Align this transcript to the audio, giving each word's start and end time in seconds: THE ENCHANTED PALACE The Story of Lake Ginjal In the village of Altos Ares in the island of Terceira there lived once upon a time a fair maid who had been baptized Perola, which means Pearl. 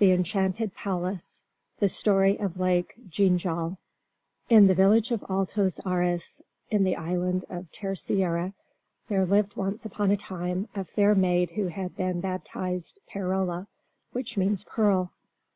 THE 0.00 0.10
ENCHANTED 0.10 0.74
PALACE 0.74 1.44
The 1.78 1.88
Story 1.88 2.40
of 2.40 2.58
Lake 2.58 2.96
Ginjal 3.08 3.76
In 4.48 4.66
the 4.66 4.74
village 4.74 5.12
of 5.12 5.24
Altos 5.30 5.78
Ares 5.86 6.42
in 6.70 6.82
the 6.82 6.96
island 6.96 7.44
of 7.48 7.70
Terceira 7.70 8.52
there 9.06 9.24
lived 9.24 9.54
once 9.54 9.84
upon 9.86 10.10
a 10.10 10.16
time 10.16 10.68
a 10.74 10.82
fair 10.82 11.14
maid 11.14 11.52
who 11.52 11.68
had 11.68 11.94
been 11.96 12.20
baptized 12.20 12.98
Perola, 13.08 13.68
which 14.10 14.36
means 14.36 14.64
Pearl. 14.64 15.12